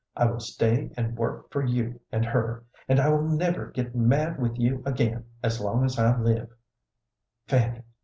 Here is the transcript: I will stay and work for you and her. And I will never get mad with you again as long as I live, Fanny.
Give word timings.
I 0.17 0.25
will 0.25 0.39
stay 0.39 0.89
and 0.97 1.15
work 1.15 1.51
for 1.51 1.63
you 1.63 1.99
and 2.11 2.25
her. 2.25 2.63
And 2.89 2.99
I 2.99 3.09
will 3.09 3.21
never 3.21 3.67
get 3.67 3.93
mad 3.95 4.39
with 4.41 4.57
you 4.57 4.81
again 4.83 5.25
as 5.43 5.61
long 5.61 5.85
as 5.85 5.99
I 5.99 6.17
live, 6.17 6.49
Fanny. 7.45 7.83